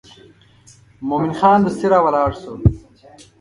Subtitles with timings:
[1.07, 2.53] مومن خان دستي راولاړ شو.